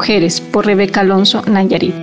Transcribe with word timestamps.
Mujeres 0.00 0.40
por 0.40 0.64
Rebeca 0.64 1.02
Alonso 1.02 1.42
Nayarit. 1.42 1.94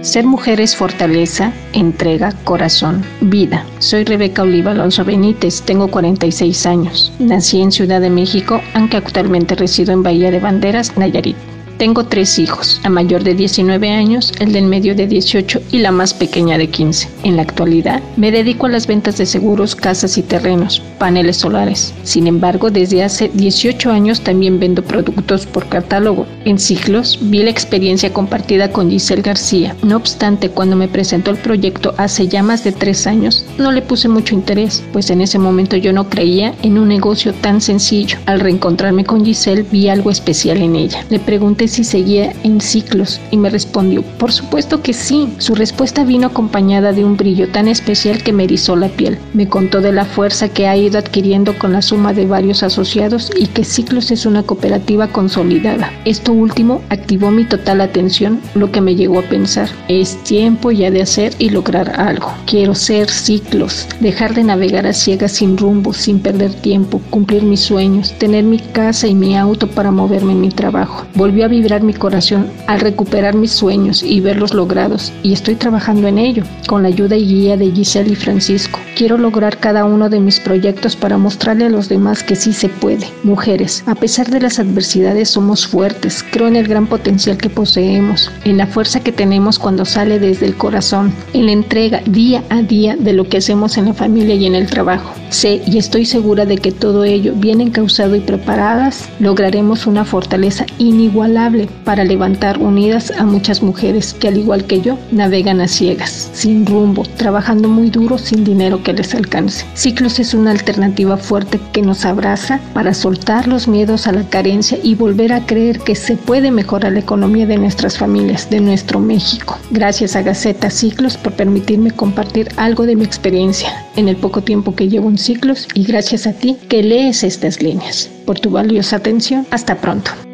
Ser 0.00 0.24
mujer 0.24 0.58
es 0.58 0.74
fortaleza, 0.74 1.52
entrega, 1.74 2.32
corazón, 2.44 3.04
vida. 3.20 3.62
Soy 3.78 4.04
Rebeca 4.04 4.40
Oliva 4.40 4.70
Alonso 4.70 5.04
Benítez, 5.04 5.60
tengo 5.60 5.88
46 5.88 6.64
años. 6.64 7.12
Nací 7.18 7.60
en 7.60 7.72
Ciudad 7.72 8.00
de 8.00 8.08
México, 8.08 8.62
aunque 8.72 8.96
actualmente 8.96 9.54
resido 9.54 9.92
en 9.92 10.02
Bahía 10.02 10.30
de 10.30 10.40
Banderas, 10.40 10.96
Nayarit. 10.96 11.36
Tengo 11.78 12.04
tres 12.04 12.38
hijos, 12.38 12.80
la 12.84 12.88
mayor 12.88 13.22
de 13.22 13.34
19 13.34 13.90
años, 13.90 14.32
el 14.40 14.52
del 14.52 14.64
medio 14.64 14.94
de 14.94 15.06
18 15.06 15.60
y 15.72 15.78
la 15.80 15.90
más 15.90 16.14
pequeña 16.14 16.56
de 16.56 16.70
15. 16.70 17.10
En 17.22 17.36
la 17.36 17.42
actualidad, 17.42 18.02
me 18.16 18.30
dedico 18.30 18.64
a 18.64 18.70
las 18.70 18.86
ventas 18.86 19.18
de 19.18 19.26
seguros, 19.26 19.76
casas 19.76 20.16
y 20.16 20.22
terrenos, 20.22 20.80
paneles 20.98 21.36
solares. 21.36 21.92
Sin 22.02 22.26
embargo, 22.28 22.70
desde 22.70 23.04
hace 23.04 23.30
18 23.34 23.90
años 23.90 24.22
también 24.22 24.58
vendo 24.58 24.82
productos 24.82 25.44
por 25.44 25.68
catálogo. 25.68 26.26
En 26.46 26.58
ciclos, 26.58 27.18
vi 27.20 27.42
la 27.42 27.50
experiencia 27.50 28.10
compartida 28.10 28.72
con 28.72 28.90
Giselle 28.90 29.20
García. 29.20 29.76
No 29.82 29.96
obstante, 29.96 30.48
cuando 30.48 30.76
me 30.76 30.88
presentó 30.88 31.30
el 31.30 31.36
proyecto 31.36 31.92
hace 31.98 32.26
ya 32.26 32.42
más 32.42 32.64
de 32.64 32.72
tres 32.72 33.06
años, 33.06 33.44
no 33.58 33.70
le 33.70 33.82
puse 33.82 34.08
mucho 34.08 34.34
interés, 34.34 34.82
pues 34.94 35.10
en 35.10 35.20
ese 35.20 35.38
momento 35.38 35.76
yo 35.76 35.92
no 35.92 36.08
creía 36.08 36.54
en 36.62 36.78
un 36.78 36.88
negocio 36.88 37.34
tan 37.34 37.60
sencillo. 37.60 38.18
Al 38.24 38.40
reencontrarme 38.40 39.04
con 39.04 39.26
Giselle, 39.26 39.66
vi 39.70 39.90
algo 39.90 40.10
especial 40.10 40.62
en 40.62 40.74
ella. 40.74 41.04
Le 41.10 41.18
pregunté 41.18 41.65
si 41.68 41.84
seguía 41.84 42.32
en 42.42 42.60
ciclos 42.60 43.20
y 43.30 43.36
me 43.36 43.50
respondió, 43.50 44.02
por 44.18 44.32
supuesto 44.32 44.82
que 44.82 44.92
sí. 44.92 45.28
Su 45.38 45.54
respuesta 45.54 46.04
vino 46.04 46.28
acompañada 46.28 46.92
de 46.92 47.04
un 47.04 47.16
brillo 47.16 47.48
tan 47.48 47.68
especial 47.68 48.22
que 48.22 48.32
me 48.32 48.44
erizó 48.44 48.76
la 48.76 48.88
piel. 48.88 49.18
Me 49.34 49.48
contó 49.48 49.80
de 49.80 49.92
la 49.92 50.04
fuerza 50.04 50.48
que 50.48 50.66
ha 50.66 50.76
ido 50.76 50.98
adquiriendo 50.98 51.58
con 51.58 51.72
la 51.72 51.82
suma 51.82 52.12
de 52.12 52.26
varios 52.26 52.62
asociados 52.62 53.30
y 53.36 53.46
que 53.46 53.64
Ciclos 53.64 54.10
es 54.10 54.26
una 54.26 54.42
cooperativa 54.42 55.08
consolidada. 55.08 55.90
Esto 56.04 56.32
último 56.32 56.82
activó 56.90 57.30
mi 57.30 57.44
total 57.44 57.80
atención, 57.80 58.40
lo 58.54 58.70
que 58.70 58.80
me 58.80 58.94
llegó 58.94 59.20
a 59.20 59.22
pensar, 59.22 59.68
es 59.88 60.22
tiempo 60.24 60.70
ya 60.70 60.90
de 60.90 61.02
hacer 61.02 61.34
y 61.38 61.50
lograr 61.50 62.00
algo. 62.00 62.32
Quiero 62.46 62.74
ser 62.74 63.08
Ciclos, 63.10 63.86
dejar 64.00 64.34
de 64.34 64.44
navegar 64.44 64.86
a 64.86 64.92
ciegas 64.92 65.32
sin 65.32 65.56
rumbo, 65.56 65.92
sin 65.92 66.20
perder 66.20 66.52
tiempo, 66.54 67.00
cumplir 67.10 67.42
mis 67.42 67.60
sueños, 67.60 68.12
tener 68.18 68.44
mi 68.44 68.58
casa 68.58 69.06
y 69.06 69.14
mi 69.14 69.36
auto 69.36 69.66
para 69.68 69.90
moverme 69.90 70.32
en 70.32 70.40
mi 70.40 70.50
trabajo. 70.50 71.04
Volvió 71.14 71.44
a 71.46 71.48
vibrar 71.56 71.82
mi 71.82 71.94
corazón 71.94 72.50
al 72.66 72.80
recuperar 72.80 73.34
mis 73.34 73.52
sueños 73.52 74.02
y 74.02 74.20
verlos 74.20 74.52
logrados 74.52 75.10
y 75.22 75.32
estoy 75.32 75.54
trabajando 75.54 76.06
en 76.06 76.18
ello 76.18 76.44
con 76.68 76.82
la 76.82 76.88
ayuda 76.88 77.16
y 77.16 77.26
guía 77.26 77.56
de 77.56 77.70
Giselle 77.70 78.12
y 78.12 78.14
Francisco. 78.14 78.78
Quiero 78.96 79.18
lograr 79.18 79.58
cada 79.58 79.84
uno 79.84 80.08
de 80.08 80.20
mis 80.20 80.40
proyectos 80.40 80.96
para 80.96 81.18
mostrarle 81.18 81.66
a 81.66 81.68
los 81.68 81.90
demás 81.90 82.22
que 82.22 82.34
sí 82.34 82.54
se 82.54 82.70
puede. 82.70 83.06
Mujeres, 83.24 83.84
a 83.84 83.94
pesar 83.94 84.30
de 84.30 84.40
las 84.40 84.58
adversidades 84.58 85.28
somos 85.28 85.66
fuertes. 85.66 86.24
Creo 86.32 86.48
en 86.48 86.56
el 86.56 86.66
gran 86.66 86.86
potencial 86.86 87.36
que 87.36 87.50
poseemos, 87.50 88.30
en 88.44 88.56
la 88.56 88.66
fuerza 88.66 89.00
que 89.00 89.12
tenemos 89.12 89.58
cuando 89.58 89.84
sale 89.84 90.18
desde 90.18 90.46
el 90.46 90.56
corazón, 90.56 91.12
en 91.34 91.44
la 91.44 91.52
entrega 91.52 92.00
día 92.06 92.42
a 92.48 92.62
día 92.62 92.96
de 92.96 93.12
lo 93.12 93.28
que 93.28 93.36
hacemos 93.36 93.76
en 93.76 93.84
la 93.84 93.92
familia 93.92 94.34
y 94.34 94.46
en 94.46 94.54
el 94.54 94.64
trabajo. 94.64 95.12
Sé 95.28 95.60
y 95.66 95.76
estoy 95.76 96.06
segura 96.06 96.46
de 96.46 96.56
que 96.56 96.72
todo 96.72 97.04
ello, 97.04 97.34
bien 97.36 97.60
encausado 97.60 98.16
y 98.16 98.20
preparadas, 98.20 99.10
lograremos 99.20 99.86
una 99.86 100.06
fortaleza 100.06 100.64
inigualable 100.78 101.68
para 101.84 102.02
levantar 102.04 102.56
unidas 102.58 103.10
a 103.10 103.24
muchas 103.24 103.62
mujeres 103.62 104.14
que 104.14 104.28
al 104.28 104.38
igual 104.38 104.64
que 104.64 104.80
yo 104.80 104.98
navegan 105.12 105.60
a 105.60 105.68
ciegas, 105.68 106.30
sin 106.32 106.64
rumbo, 106.64 107.02
trabajando 107.18 107.68
muy 107.68 107.90
duro 107.90 108.16
sin 108.16 108.42
dinero 108.42 108.82
les 108.92 109.14
alcance. 109.14 109.64
Ciclos 109.74 110.18
es 110.18 110.34
una 110.34 110.50
alternativa 110.50 111.16
fuerte 111.16 111.60
que 111.72 111.82
nos 111.82 112.04
abraza 112.04 112.60
para 112.74 112.94
soltar 112.94 113.48
los 113.48 113.68
miedos 113.68 114.06
a 114.06 114.12
la 114.12 114.28
carencia 114.28 114.78
y 114.82 114.94
volver 114.94 115.32
a 115.32 115.46
creer 115.46 115.80
que 115.80 115.94
se 115.94 116.16
puede 116.16 116.50
mejorar 116.50 116.92
la 116.92 117.00
economía 117.00 117.46
de 117.46 117.58
nuestras 117.58 117.98
familias, 117.98 118.50
de 118.50 118.60
nuestro 118.60 119.00
México. 119.00 119.58
Gracias 119.70 120.16
a 120.16 120.22
Gaceta 120.22 120.70
Ciclos 120.70 121.16
por 121.16 121.32
permitirme 121.32 121.90
compartir 121.90 122.48
algo 122.56 122.86
de 122.86 122.96
mi 122.96 123.04
experiencia 123.04 123.86
en 123.96 124.08
el 124.08 124.16
poco 124.16 124.42
tiempo 124.42 124.74
que 124.74 124.88
llevo 124.88 125.08
en 125.08 125.18
ciclos 125.18 125.68
y 125.74 125.84
gracias 125.84 126.26
a 126.26 126.32
ti 126.32 126.56
que 126.68 126.82
lees 126.82 127.24
estas 127.24 127.62
líneas. 127.62 128.10
Por 128.24 128.40
tu 128.40 128.50
valiosa 128.50 128.96
atención, 128.96 129.46
hasta 129.50 129.76
pronto. 129.76 130.25